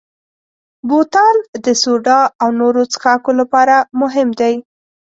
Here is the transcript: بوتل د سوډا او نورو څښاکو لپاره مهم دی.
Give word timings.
بوتل 0.87 1.35
د 1.65 1.67
سوډا 1.81 2.19
او 2.41 2.49
نورو 2.59 2.81
څښاکو 2.91 3.31
لپاره 3.39 3.75
مهم 4.01 4.29
دی. 4.39 4.55